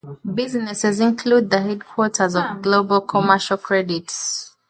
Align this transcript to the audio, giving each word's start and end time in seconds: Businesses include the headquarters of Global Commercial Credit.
Businesses 0.33 0.99
include 0.99 1.51
the 1.51 1.61
headquarters 1.61 2.33
of 2.35 2.63
Global 2.63 3.01
Commercial 3.01 3.57
Credit. 3.57 4.11